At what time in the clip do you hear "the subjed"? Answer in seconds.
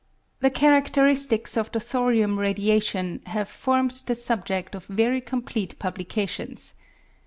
4.07-4.73